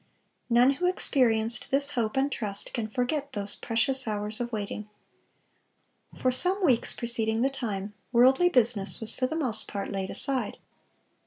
[0.49, 4.89] None who experienced this hope and trust can forget those precious hours of waiting.
[6.17, 10.57] For some weeks preceding the time, worldly business was for the most part laid aside.